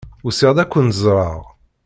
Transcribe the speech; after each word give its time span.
Usiɣ-d 0.27 0.57
ad 0.63 0.67
kent-ẓreɣ. 0.71 1.41